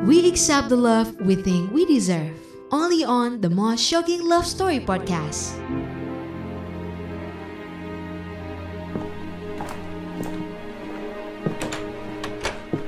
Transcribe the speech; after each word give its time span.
We 0.00 0.24
accept 0.24 0.72
the 0.72 0.80
love 0.80 1.12
we 1.20 1.36
think 1.36 1.76
we 1.76 1.84
deserve. 1.84 2.32
Only 2.72 3.04
on 3.04 3.44
the 3.44 3.52
Most 3.52 3.84
Shocking 3.84 4.24
Love 4.24 4.48
Story 4.48 4.80
podcast. 4.80 5.60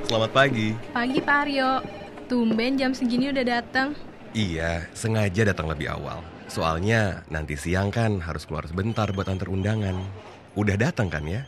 Selamat 0.09 0.33
pagi. 0.33 0.73
Pagi 0.89 1.21
Pak 1.21 1.37
Aryo. 1.45 1.85
Tumben 2.25 2.81
jam 2.81 2.97
segini 2.97 3.29
udah 3.29 3.45
datang. 3.45 3.93
Iya, 4.33 4.89
sengaja 4.97 5.45
datang 5.53 5.69
lebih 5.69 5.93
awal. 5.93 6.25
Soalnya 6.49 7.21
nanti 7.29 7.53
siang 7.53 7.93
kan 7.93 8.25
harus 8.25 8.49
keluar 8.49 8.65
sebentar 8.65 9.05
buat 9.13 9.29
antar 9.29 9.53
undangan. 9.53 10.01
Udah 10.57 10.81
datang 10.81 11.13
kan 11.13 11.29
ya? 11.29 11.45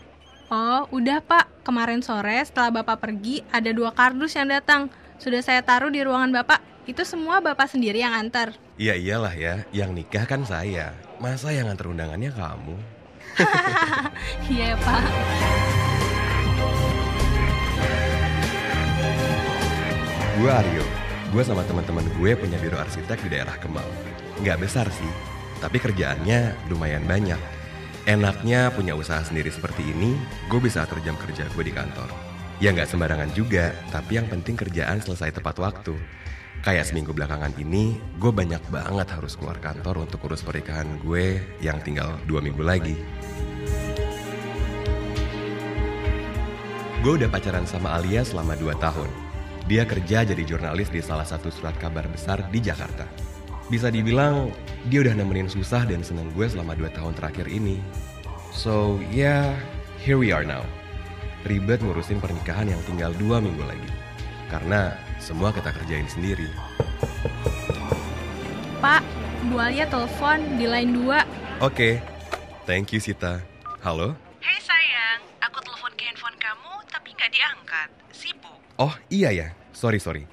Oh, 0.53 0.85
udah 0.93 1.25
Pak. 1.25 1.65
Kemarin 1.65 2.05
sore 2.05 2.37
setelah 2.45 2.69
Bapak 2.69 3.01
pergi, 3.01 3.41
ada 3.49 3.73
dua 3.73 3.89
kardus 3.89 4.37
yang 4.37 4.53
datang. 4.53 4.93
Sudah 5.15 5.39
saya 5.39 5.63
taruh 5.63 5.87
di 5.91 6.03
ruangan 6.03 6.31
Bapak. 6.43 6.59
Itu 6.85 7.01
semua 7.07 7.41
Bapak 7.41 7.71
sendiri 7.71 8.03
yang 8.03 8.13
antar. 8.13 8.53
Iya 8.75 8.93
iyalah 8.99 9.33
ya, 9.33 9.55
yang 9.71 9.95
nikah 9.95 10.27
kan 10.27 10.43
saya. 10.43 10.93
Masa 11.17 11.49
yang 11.55 11.71
antar 11.71 11.89
undangannya 11.89 12.31
kamu? 12.35 12.75
Iya 14.47 14.75
ya 14.75 14.77
Pak. 14.79 15.03
Gue 20.39 20.51
Aryo. 20.51 20.85
Gue 21.33 21.43
sama 21.43 21.63
teman-teman 21.67 22.05
gue 22.15 22.31
punya 22.37 22.55
biro 22.61 22.79
arsitek 22.79 23.27
di 23.27 23.29
daerah 23.33 23.55
Kemang. 23.59 23.87
Nggak 24.39 24.67
besar 24.67 24.87
sih, 24.91 25.11
tapi 25.59 25.79
kerjaannya 25.79 26.71
lumayan 26.71 27.03
banyak. 27.03 27.39
Enaknya 28.05 28.69
punya 28.71 28.93
usaha 28.93 29.19
sendiri 29.25 29.49
seperti 29.49 29.83
ini, 29.83 30.15
gue 30.51 30.59
bisa 30.61 30.85
atur 30.85 31.01
jam 31.01 31.17
kerja 31.17 31.49
gue 31.49 31.63
di 31.65 31.73
kantor. 31.73 32.34
Ya 32.63 32.71
nggak 32.71 32.87
sembarangan 32.87 33.35
juga, 33.35 33.75
tapi 33.91 34.15
yang 34.15 34.31
penting 34.31 34.55
kerjaan 34.55 35.03
selesai 35.03 35.35
tepat 35.35 35.59
waktu. 35.59 35.91
Kayak 36.63 36.87
seminggu 36.87 37.11
belakangan 37.11 37.51
ini, 37.59 37.99
gue 38.15 38.31
banyak 38.31 38.63
banget 38.71 39.11
harus 39.11 39.35
keluar 39.35 39.59
kantor 39.59 40.07
untuk 40.07 40.23
urus 40.23 40.39
pernikahan 40.39 40.87
gue 41.03 41.43
yang 41.59 41.83
tinggal 41.83 42.15
dua 42.23 42.39
minggu 42.39 42.63
lagi. 42.63 42.95
Gue 47.03 47.21
udah 47.21 47.29
pacaran 47.29 47.67
sama 47.69 47.93
Alia 47.93 48.25
selama 48.25 48.57
2 48.57 48.81
tahun. 48.81 49.11
Dia 49.69 49.85
kerja 49.85 50.25
jadi 50.25 50.41
jurnalis 50.41 50.89
di 50.89 51.05
salah 51.05 51.27
satu 51.27 51.53
surat 51.53 51.77
kabar 51.77 52.09
besar 52.09 52.49
di 52.49 52.57
Jakarta. 52.57 53.05
Bisa 53.69 53.93
dibilang, 53.93 54.49
dia 54.89 55.05
udah 55.05 55.13
nemenin 55.13 55.45
susah 55.45 55.85
dan 55.85 56.01
seneng 56.01 56.33
gue 56.33 56.49
selama 56.49 56.73
2 56.73 56.97
tahun 56.97 57.13
terakhir 57.13 57.45
ini. 57.45 57.77
So, 58.49 58.97
yeah, 59.13 59.53
here 60.01 60.17
we 60.17 60.33
are 60.33 60.47
now. 60.47 60.65
Ribet 61.45 61.77
ngurusin 61.85 62.17
pernikahan 62.17 62.65
yang 62.65 62.81
tinggal 62.89 63.13
2 63.21 63.37
minggu 63.37 63.61
lagi. 63.61 63.91
Karena 64.49 64.97
semua 65.21 65.53
kita 65.53 65.69
kerjain 65.77 66.09
sendiri. 66.09 66.49
Pak, 68.81 69.05
Bu 69.53 69.61
Alia 69.61 69.85
telepon 69.85 70.57
di 70.57 70.65
line 70.65 70.89
2. 70.97 71.61
Oke, 71.61 72.01
thank 72.65 72.89
you 72.89 72.97
Sita. 72.97 73.45
Halo? 73.85 74.17
Hei 74.41 74.57
sayang, 74.57 75.21
aku 75.37 75.61
telepon 75.61 75.93
ke 75.93 76.09
handphone 76.09 76.33
kamu 76.41 76.73
tapi 76.89 77.13
nggak 77.13 77.29
diangkat. 77.29 77.89
Sibuk. 78.09 78.57
Oh 78.81 78.97
iya 79.13 79.29
ya, 79.29 79.53
sorry 79.69 80.01
sorry. 80.01 80.25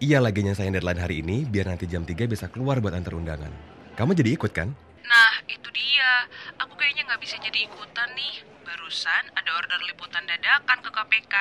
Iya 0.00 0.24
lagi 0.24 0.40
nyelesain 0.40 0.72
deadline 0.72 0.96
hari 0.96 1.20
ini 1.20 1.44
biar 1.44 1.68
nanti 1.68 1.84
jam 1.84 2.08
3 2.08 2.24
bisa 2.24 2.48
keluar 2.48 2.80
buat 2.80 2.96
antar 2.96 3.12
undangan. 3.12 3.52
Kamu 4.00 4.16
jadi 4.16 4.32
ikut 4.32 4.56
kan? 4.56 4.72
Nah, 5.04 5.34
itu 5.44 5.68
dia. 5.76 6.24
Aku 6.56 6.72
kayaknya 6.80 7.04
nggak 7.04 7.20
bisa 7.20 7.36
jadi 7.36 7.68
ikutan 7.68 8.08
nih. 8.16 8.53
Barusan 8.64 9.24
ada 9.36 9.50
order 9.60 9.76
liputan 9.84 10.24
dadakan 10.24 10.80
ke 10.80 10.88
KPK. 10.88 11.34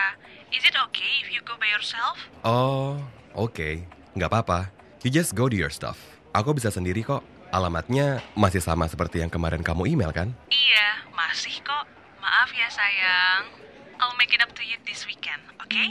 Is 0.52 0.64
it 0.68 0.76
okay 0.76 1.24
if 1.24 1.32
you 1.32 1.40
go 1.48 1.56
by 1.56 1.72
yourself? 1.72 2.20
Oh, 2.44 3.00
oke. 3.32 3.80
Nggak 4.12 4.28
apa-apa. 4.28 4.60
You 5.08 5.10
just 5.10 5.32
go 5.32 5.48
do 5.48 5.56
your 5.56 5.72
stuff. 5.72 5.96
Aku 6.36 6.52
bisa 6.52 6.68
sendiri 6.68 7.00
kok. 7.00 7.24
Alamatnya 7.48 8.20
masih 8.36 8.60
sama 8.60 8.92
seperti 8.92 9.24
yang 9.24 9.32
kemarin 9.32 9.64
kamu 9.64 9.96
email 9.96 10.12
kan? 10.12 10.36
Iya, 10.52 11.08
masih 11.16 11.64
kok. 11.64 11.88
Maaf 12.20 12.52
ya 12.52 12.68
sayang. 12.68 13.48
I'll 14.04 14.20
make 14.20 14.36
it 14.36 14.44
up 14.44 14.52
to 14.60 14.64
you 14.68 14.76
this 14.84 15.08
weekend, 15.08 15.40
oke? 15.64 15.84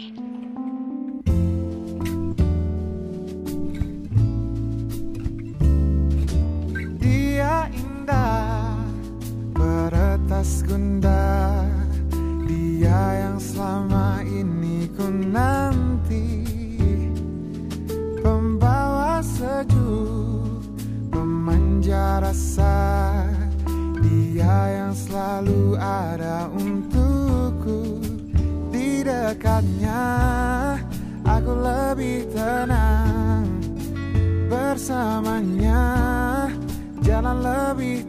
Jalan 37.33 37.73
lebih 37.73 38.05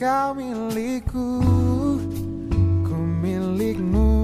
Kau 0.00 0.32
milikku, 0.32 1.44
ku 2.88 2.96
milikmu, 3.20 4.19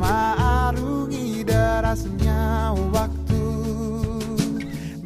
Bersama 0.00 0.32
arungi 0.72 1.44
derasnya 1.44 2.72
waktu. 2.88 3.44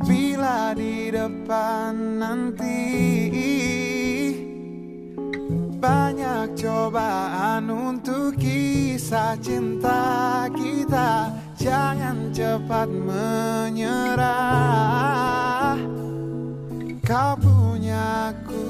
Bila 0.06 0.70
di 0.78 1.10
depan 1.10 2.22
nanti 2.22 2.78
banyak 5.82 6.54
cobaan 6.54 7.66
untuk 7.74 8.38
kisah 8.38 9.34
cinta 9.42 10.46
kita. 10.54 11.34
Jangan 11.58 12.30
cepat 12.30 12.86
menyerah. 12.86 14.22
Kau 17.02 17.34
punya 17.42 18.30
aku 18.30 18.66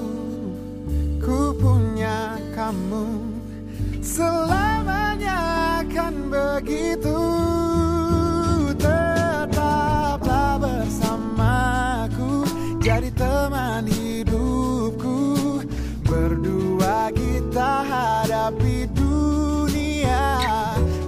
Ku 1.20 1.52
punya 1.60 2.40
kamu. 2.56 3.12
Selamanya 4.00 5.73
begitu. 5.94 7.18
Tetaplah 8.74 10.58
bersamaku. 10.58 12.42
Jadi 12.82 13.14
teman 13.14 13.86
hidupku. 13.86 15.62
Berdua 16.02 17.14
kita 17.14 17.86
hadapi 17.86 18.90
dunia. 18.90 20.42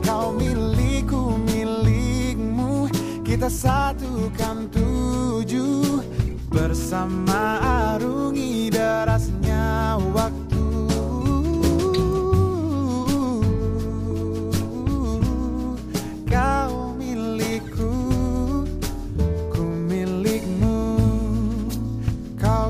Kau 0.07 0.31
milikku 0.31 1.35
milikmu. 1.43 2.87
Kita 3.27 3.51
satukan 3.51 4.71
tujuh 4.71 5.99
Bersama 6.47 7.66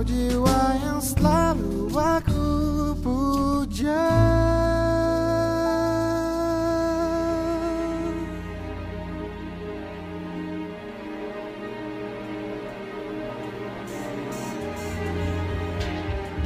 jiwa 0.07 0.61
yang 0.87 1.03
selalu 1.03 1.91
aku 1.99 2.47
puja 3.03 4.07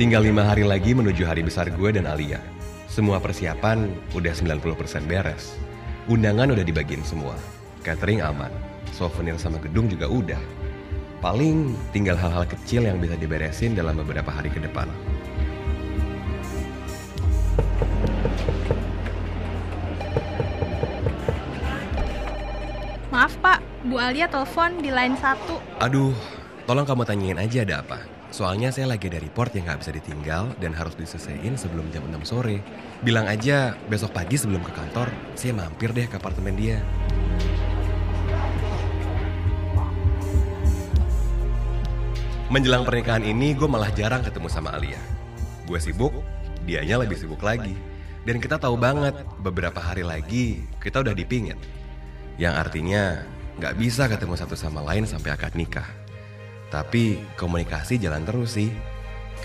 Tinggal 0.01 0.25
lima 0.25 0.49
hari 0.49 0.65
lagi 0.65 0.97
menuju 0.97 1.29
hari 1.29 1.45
besar 1.45 1.69
gue 1.69 1.91
dan 1.93 2.09
Alia. 2.09 2.41
Semua 2.89 3.21
persiapan 3.21 3.93
udah 4.17 4.33
90% 4.33 5.05
beres. 5.05 5.61
Undangan 6.09 6.57
udah 6.57 6.65
dibagiin 6.65 7.05
semua. 7.05 7.37
Catering 7.85 8.25
aman. 8.25 8.49
Souvenir 8.97 9.37
sama 9.37 9.61
gedung 9.61 9.93
juga 9.93 10.09
udah. 10.09 10.60
Paling 11.21 11.77
tinggal 11.93 12.17
hal-hal 12.17 12.49
kecil 12.49 12.89
yang 12.89 12.97
bisa 12.97 13.13
diberesin 13.13 13.77
dalam 13.77 13.93
beberapa 13.93 14.33
hari 14.33 14.49
ke 14.49 14.57
depan. 14.57 14.89
Maaf 23.13 23.37
Pak, 23.45 23.61
Bu 23.85 24.01
Alia 24.01 24.33
telepon 24.33 24.81
di 24.81 24.89
line 24.89 25.13
satu. 25.21 25.61
Aduh, 25.85 26.17
tolong 26.65 26.89
kamu 26.89 27.05
tanyain 27.05 27.37
aja 27.37 27.69
ada 27.69 27.85
apa. 27.85 28.01
Soalnya 28.33 28.73
saya 28.73 28.89
lagi 28.89 29.13
ada 29.13 29.21
report 29.21 29.53
yang 29.53 29.69
nggak 29.69 29.85
bisa 29.85 29.93
ditinggal 29.93 30.57
dan 30.57 30.73
harus 30.73 30.97
diselesaikan 30.97 31.53
sebelum 31.61 31.85
jam 31.93 32.01
6 32.09 32.17
sore. 32.25 32.65
Bilang 33.05 33.29
aja 33.29 33.77
besok 33.93 34.17
pagi 34.17 34.41
sebelum 34.41 34.65
ke 34.65 34.73
kantor, 34.73 35.13
saya 35.37 35.53
mampir 35.53 35.93
deh 35.93 36.09
ke 36.09 36.17
apartemen 36.17 36.57
dia. 36.57 36.81
Menjelang 42.51 42.83
pernikahan 42.83 43.23
ini, 43.23 43.55
gue 43.55 43.71
malah 43.71 43.95
jarang 43.95 44.27
ketemu 44.27 44.51
sama 44.51 44.75
Alia. 44.75 44.99
Gue 45.71 45.79
sibuk, 45.79 46.11
dianya 46.67 46.99
lebih 46.99 47.15
sibuk 47.15 47.39
lagi. 47.47 47.79
Dan 48.27 48.43
kita 48.43 48.59
tahu 48.59 48.75
banget, 48.75 49.15
beberapa 49.39 49.79
hari 49.79 50.03
lagi 50.03 50.67
kita 50.83 50.99
udah 50.99 51.15
dipingit. 51.15 51.55
Yang 52.43 52.55
artinya 52.59 53.23
nggak 53.55 53.79
bisa 53.79 54.11
ketemu 54.11 54.35
satu 54.35 54.59
sama 54.59 54.83
lain 54.83 55.07
sampai 55.07 55.31
akad 55.31 55.55
nikah. 55.55 55.87
Tapi 56.75 57.23
komunikasi 57.39 58.03
jalan 58.03 58.27
terus 58.27 58.59
sih. 58.59 58.75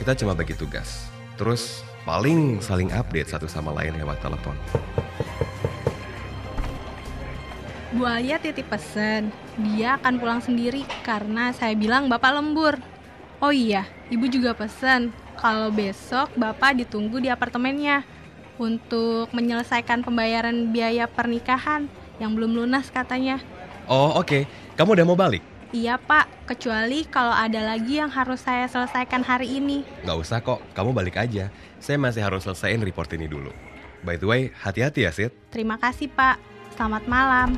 Kita 0.02 0.18
cuma 0.18 0.34
bagi 0.34 0.58
tugas. 0.58 1.06
Terus 1.38 1.86
paling 2.10 2.58
saling 2.58 2.90
update 2.90 3.30
satu 3.30 3.46
sama 3.46 3.70
lain 3.70 4.02
lewat 4.02 4.18
telepon. 4.18 4.58
Bu 7.94 8.10
Alia 8.10 8.42
titip 8.42 8.66
pesen, 8.66 9.30
dia 9.62 10.02
akan 10.02 10.18
pulang 10.18 10.42
sendiri 10.42 10.82
karena 11.06 11.54
saya 11.54 11.78
bilang 11.78 12.10
Bapak 12.10 12.34
lembur. 12.34 12.95
Oh 13.46 13.54
iya, 13.54 13.86
Ibu 14.10 14.26
juga 14.26 14.58
pesen 14.58 15.14
kalau 15.38 15.70
besok 15.70 16.34
Bapak 16.34 16.82
ditunggu 16.82 17.22
di 17.22 17.30
apartemennya 17.30 18.02
untuk 18.58 19.30
menyelesaikan 19.38 20.02
pembayaran 20.02 20.74
biaya 20.74 21.06
pernikahan 21.06 21.86
yang 22.18 22.34
belum 22.34 22.58
lunas 22.58 22.90
katanya. 22.90 23.38
Oh 23.86 24.18
oke, 24.18 24.50
kamu 24.74 24.98
udah 24.98 25.06
mau 25.06 25.14
balik? 25.14 25.46
Iya 25.70 26.02
Pak, 26.02 26.50
kecuali 26.50 27.06
kalau 27.06 27.38
ada 27.38 27.62
lagi 27.62 28.02
yang 28.02 28.10
harus 28.10 28.42
saya 28.42 28.66
selesaikan 28.66 29.22
hari 29.22 29.62
ini. 29.62 29.86
Nggak 30.02 30.18
usah 30.26 30.42
kok, 30.42 30.66
kamu 30.74 30.98
balik 30.98 31.22
aja. 31.22 31.54
Saya 31.78 32.02
masih 32.02 32.26
harus 32.26 32.50
selesaiin 32.50 32.82
report 32.82 33.14
ini 33.14 33.30
dulu. 33.30 33.54
By 34.02 34.18
the 34.18 34.26
way, 34.26 34.50
hati-hati 34.58 35.06
ya 35.06 35.14
Sid. 35.14 35.30
Terima 35.54 35.78
kasih 35.78 36.10
Pak, 36.10 36.42
selamat 36.74 37.06
malam. 37.06 37.54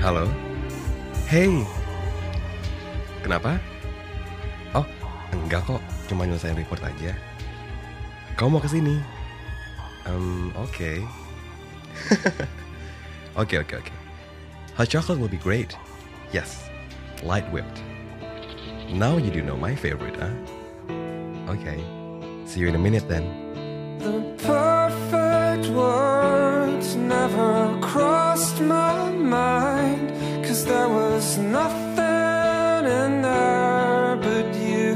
Halo? 0.00 0.24
Hey! 1.28 1.60
Kenapa? 3.20 3.60
Oh, 4.72 4.88
enggak 5.28 5.68
kok. 5.68 5.84
Cuma 6.08 6.24
nyelesain 6.24 6.56
report 6.56 6.80
aja. 6.80 7.12
Kamu 8.32 8.56
mau 8.56 8.64
kesini? 8.64 8.96
Um, 10.08 10.56
oke. 10.56 11.04
Oke, 13.36 13.60
oke, 13.60 13.76
oke. 13.76 13.92
Hot 14.74 14.88
chocolate 14.88 15.20
will 15.20 15.30
be 15.30 15.36
great. 15.38 15.76
Yes, 16.32 16.66
light 17.22 17.44
whipped. 17.52 17.84
Now 18.88 19.20
you 19.20 19.30
do 19.30 19.44
know 19.44 19.54
my 19.60 19.76
favorite, 19.76 20.16
huh? 20.16 20.32
Okay. 21.52 21.78
See 22.48 22.64
you 22.64 22.72
in 22.72 22.74
a 22.74 22.82
minute 22.82 23.06
then. 23.06 23.28
The 24.00 24.18
perfect 24.42 25.68
words 25.70 26.96
never 26.96 27.78
crossed 27.84 28.58
my 28.64 28.66
mind. 28.66 28.99
Cause 28.99 28.99
there 30.70 30.88
was 30.88 31.36
nothing 31.36 32.82
in 33.02 33.12
there 33.22 34.16
but 34.26 34.48
you. 34.70 34.92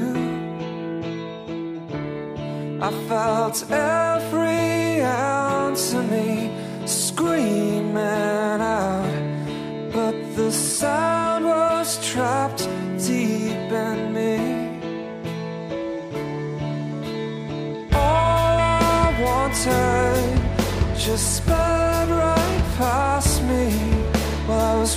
I 2.88 2.90
felt 3.08 3.56
every 3.70 5.02
ounce 5.02 5.92
of 5.94 6.04
me 6.12 6.30
screaming 6.86 8.60
out. 8.78 9.24
But 9.96 10.16
the 10.36 10.50
sound 10.52 11.44
was 11.44 11.88
trapped 12.08 12.62
deep 13.08 13.70
in 13.86 13.98
me. 14.18 14.36
All 18.04 18.56
I 19.00 19.06
wanted 19.26 20.40
just 21.06 21.26
sped 21.38 22.08
right 22.24 22.64
past 22.78 23.42
me 23.50 23.64
while 24.46 24.60
I 24.72 24.74
was 24.78 24.94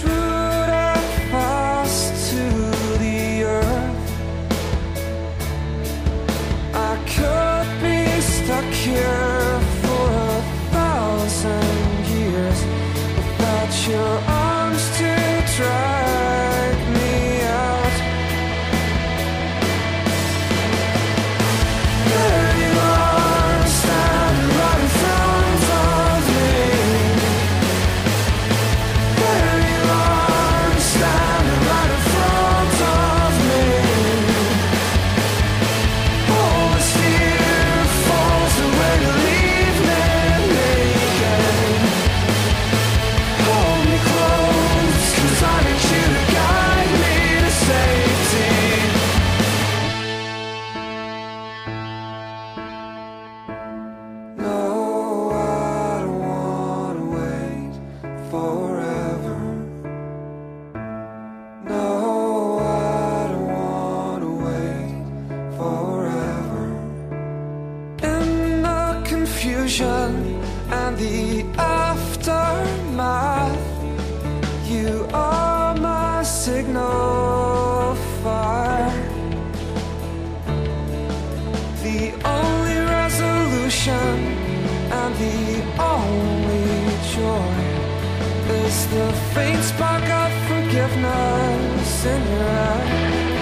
the 88.85 89.11
faint 89.33 89.63
spark 89.63 90.03
of 90.03 90.31
forgiveness 90.47 92.05
in 92.05 92.21
your 92.31 92.49
eye. 92.49 93.36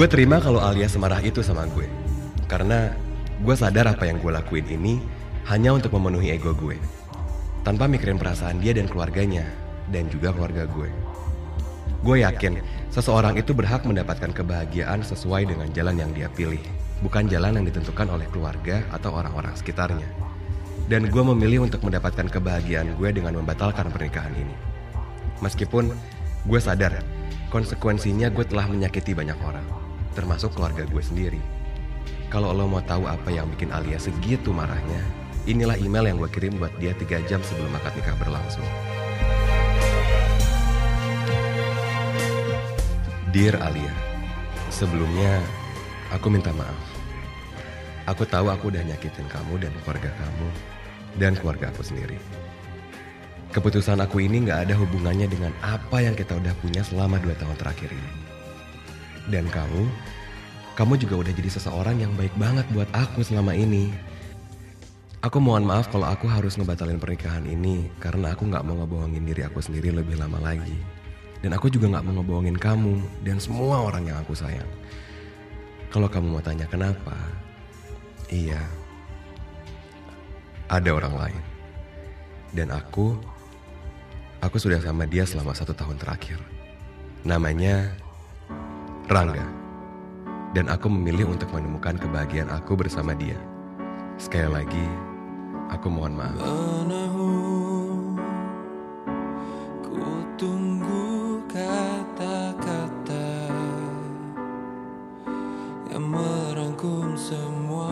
Gue 0.00 0.08
terima 0.08 0.40
kalau 0.40 0.64
Alia 0.64 0.88
semarah 0.88 1.20
itu 1.20 1.44
sama 1.44 1.68
gue. 1.76 1.84
Karena 2.48 2.88
gue 3.44 3.52
sadar 3.52 3.84
apa 3.84 4.08
yang 4.08 4.16
gue 4.16 4.32
lakuin 4.32 4.64
ini 4.64 4.96
hanya 5.52 5.76
untuk 5.76 5.92
memenuhi 5.92 6.32
ego 6.32 6.56
gue. 6.56 6.80
Tanpa 7.68 7.84
mikirin 7.84 8.16
perasaan 8.16 8.64
dia 8.64 8.72
dan 8.72 8.88
keluarganya, 8.88 9.44
dan 9.92 10.08
juga 10.08 10.32
keluarga 10.32 10.64
gue. 10.64 10.88
Gue 12.00 12.24
yakin 12.24 12.64
seseorang 12.88 13.36
itu 13.36 13.52
berhak 13.52 13.84
mendapatkan 13.84 14.32
kebahagiaan 14.32 15.04
sesuai 15.04 15.52
dengan 15.52 15.68
jalan 15.76 16.00
yang 16.00 16.16
dia 16.16 16.32
pilih, 16.32 16.64
bukan 17.04 17.28
jalan 17.28 17.60
yang 17.60 17.68
ditentukan 17.68 18.08
oleh 18.08 18.24
keluarga 18.32 18.80
atau 18.96 19.12
orang-orang 19.12 19.52
sekitarnya. 19.52 20.08
Dan 20.88 21.12
gue 21.12 21.22
memilih 21.36 21.68
untuk 21.68 21.84
mendapatkan 21.84 22.24
kebahagiaan 22.24 22.96
gue 22.96 23.08
dengan 23.12 23.36
membatalkan 23.36 23.92
pernikahan 23.92 24.32
ini. 24.32 24.56
Meskipun 25.44 25.92
gue 26.48 26.60
sadar 26.64 27.04
konsekuensinya 27.52 28.32
gue 28.32 28.48
telah 28.48 28.64
menyakiti 28.64 29.12
banyak 29.12 29.36
orang, 29.44 29.79
termasuk 30.14 30.54
keluarga 30.54 30.86
gue 30.86 31.02
sendiri. 31.02 31.40
Kalau 32.30 32.54
lo 32.54 32.70
mau 32.70 32.82
tahu 32.82 33.10
apa 33.10 33.30
yang 33.34 33.50
bikin 33.50 33.74
Alia 33.74 33.98
segitu 33.98 34.54
marahnya, 34.54 35.02
inilah 35.50 35.74
email 35.82 36.06
yang 36.06 36.16
gue 36.18 36.30
kirim 36.30 36.62
buat 36.62 36.70
dia 36.78 36.94
tiga 36.94 37.18
jam 37.26 37.42
sebelum 37.42 37.74
akad 37.74 37.94
nikah 37.98 38.14
berlangsung. 38.22 38.66
Dear 43.30 43.58
Alia, 43.62 43.94
sebelumnya 44.70 45.42
aku 46.10 46.30
minta 46.30 46.50
maaf. 46.54 46.78
Aku 48.10 48.26
tahu 48.26 48.50
aku 48.50 48.74
udah 48.74 48.82
nyakitin 48.82 49.26
kamu 49.30 49.62
dan 49.62 49.70
keluarga 49.82 50.10
kamu 50.18 50.48
dan 51.18 51.32
keluarga 51.38 51.70
aku 51.70 51.86
sendiri. 51.86 52.18
Keputusan 53.50 53.98
aku 53.98 54.22
ini 54.22 54.46
nggak 54.46 54.70
ada 54.70 54.74
hubungannya 54.78 55.26
dengan 55.26 55.50
apa 55.66 55.98
yang 55.98 56.14
kita 56.14 56.38
udah 56.38 56.54
punya 56.62 56.86
selama 56.86 57.18
dua 57.18 57.34
tahun 57.34 57.58
terakhir 57.58 57.90
ini. 57.90 58.29
Dan 59.28 59.50
kamu, 59.52 59.84
kamu 60.78 60.96
juga 60.96 61.14
udah 61.26 61.32
jadi 61.36 61.50
seseorang 61.52 62.00
yang 62.00 62.16
baik 62.16 62.32
banget 62.40 62.64
buat 62.72 62.88
aku 62.96 63.20
selama 63.20 63.52
ini. 63.52 63.92
Aku 65.20 65.36
mohon 65.36 65.68
maaf 65.68 65.92
kalau 65.92 66.08
aku 66.08 66.24
harus 66.24 66.56
ngebatalin 66.56 66.96
pernikahan 66.96 67.44
ini 67.44 67.92
karena 68.00 68.32
aku 68.32 68.48
nggak 68.48 68.64
mau 68.64 68.80
ngebohongin 68.80 69.28
diri 69.28 69.44
aku 69.44 69.60
sendiri 69.60 69.92
lebih 69.92 70.16
lama 70.16 70.40
lagi. 70.40 70.80
Dan 71.44 71.52
aku 71.52 71.68
juga 71.68 71.92
nggak 71.92 72.04
mau 72.08 72.20
ngebohongin 72.20 72.56
kamu 72.56 73.04
dan 73.28 73.36
semua 73.36 73.84
orang 73.84 74.08
yang 74.08 74.16
aku 74.16 74.32
sayang. 74.32 74.68
Kalau 75.92 76.08
kamu 76.08 76.38
mau 76.38 76.40
tanya 76.40 76.64
kenapa, 76.64 77.12
iya, 78.32 78.64
ada 80.70 80.88
orang 80.94 81.14
lain. 81.18 81.42
Dan 82.56 82.72
aku, 82.72 83.18
aku 84.40 84.56
sudah 84.56 84.80
sama 84.80 85.04
dia 85.04 85.28
selama 85.28 85.52
satu 85.52 85.74
tahun 85.74 85.98
terakhir. 85.98 86.38
Namanya 87.26 87.92
Rangga. 89.10 89.42
Dan 90.54 90.70
aku 90.70 90.86
memilih 90.86 91.34
untuk 91.34 91.50
menemukan 91.50 91.98
kebahagiaan 91.98 92.46
aku 92.46 92.78
bersama 92.78 93.10
dia. 93.10 93.34
Sekali 94.14 94.46
lagi, 94.46 94.86
aku 95.66 95.90
mohon 95.90 96.14
maaf. 96.14 96.38
Menahu 96.38 97.26
Ku 99.82 99.98
tunggu 100.38 101.42
kata-kata 101.50 103.50
Yang 105.90 106.06
merangkum 106.06 107.18
semua 107.18 107.90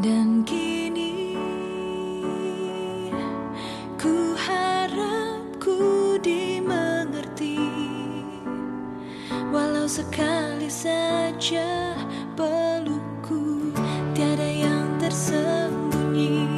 Dan 0.00 0.48
kini 0.48 0.63
saja 10.74 11.94
pelukku 12.34 13.70
Tiada 14.10 14.42
yang 14.46 14.98
tersembunyi. 14.98 16.50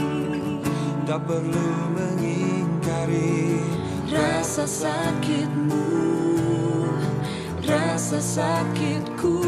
Tak 1.05 1.21
perlu 1.29 1.69
mengingkari 1.93 3.61
Rasa 4.09 4.65
sakitmu 4.65 5.85
Rasa 7.69 8.19
sakitku 8.19 9.45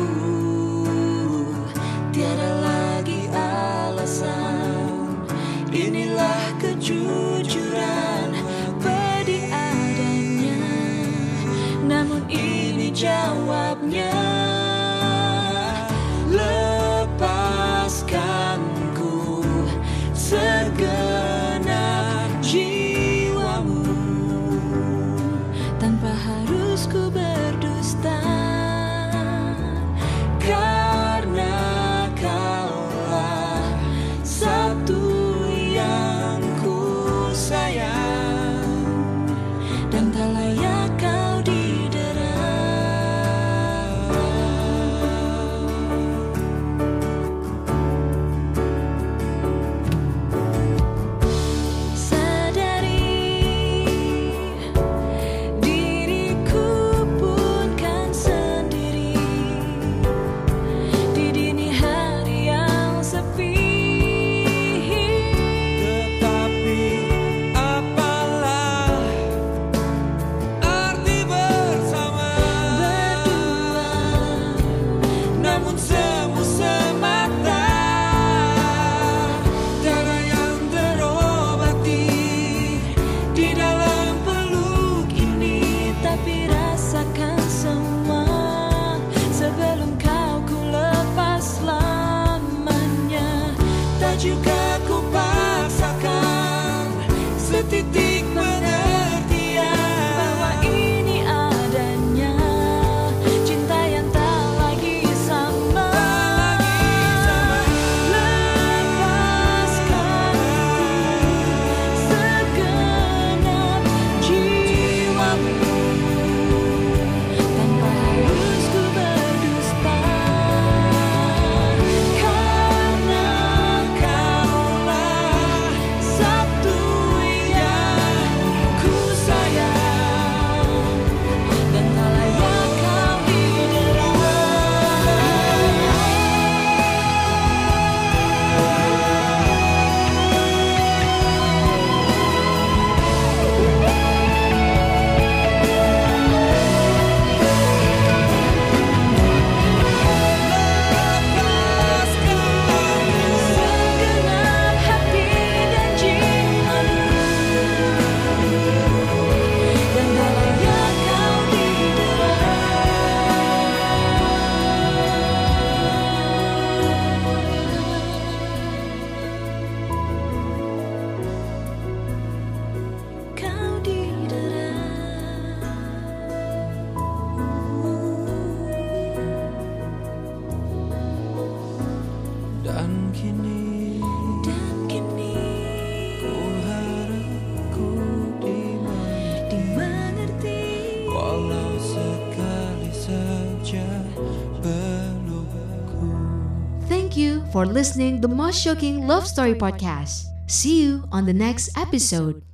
for 197.58 197.66
listening 197.66 198.20
the 198.20 198.28
most 198.28 198.62
shocking 198.62 199.04
love 199.08 199.26
story 199.26 199.52
podcast. 199.52 200.30
See 200.46 200.80
you 200.80 201.02
on 201.10 201.26
the 201.26 201.34
next 201.34 201.76
episode. 201.76 202.47